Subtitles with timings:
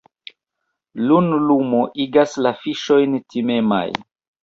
[1.11, 3.87] Lunlumo igas la fiŝojn timemaj.